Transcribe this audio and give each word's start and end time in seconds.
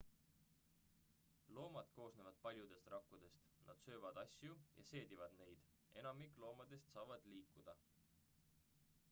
loomad 1.57 1.91
koosnevad 1.97 2.39
paljudest 2.47 2.87
rakkudest 2.93 3.45
nad 3.67 3.83
söövad 3.85 4.17
asju 4.23 4.57
ja 4.79 4.87
seedivad 4.93 5.39
neid 5.43 5.71
enamik 6.03 6.43
loomadest 6.47 6.91
saavad 6.97 7.31
liikuda 7.37 7.79